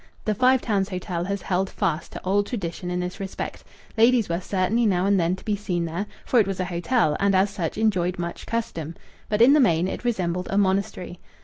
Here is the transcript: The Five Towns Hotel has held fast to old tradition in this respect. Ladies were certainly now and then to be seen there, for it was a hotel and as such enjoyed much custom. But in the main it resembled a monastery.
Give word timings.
The 0.25 0.33
Five 0.33 0.63
Towns 0.63 0.89
Hotel 0.89 1.25
has 1.25 1.43
held 1.43 1.69
fast 1.69 2.13
to 2.13 2.21
old 2.23 2.47
tradition 2.47 2.89
in 2.89 3.01
this 3.01 3.19
respect. 3.19 3.63
Ladies 3.99 4.29
were 4.29 4.39
certainly 4.41 4.87
now 4.87 5.05
and 5.05 5.19
then 5.19 5.35
to 5.35 5.45
be 5.45 5.55
seen 5.55 5.85
there, 5.85 6.07
for 6.25 6.39
it 6.39 6.47
was 6.47 6.59
a 6.59 6.65
hotel 6.65 7.15
and 7.19 7.35
as 7.35 7.51
such 7.51 7.77
enjoyed 7.77 8.17
much 8.17 8.47
custom. 8.47 8.95
But 9.29 9.43
in 9.43 9.53
the 9.53 9.59
main 9.59 9.87
it 9.87 10.03
resembled 10.03 10.47
a 10.49 10.57
monastery. 10.57 11.19